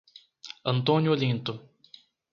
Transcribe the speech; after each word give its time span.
Antônio 0.65 1.11
Olinto 1.11 1.61